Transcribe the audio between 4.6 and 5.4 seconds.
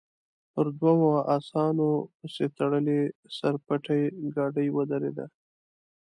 ودرېده.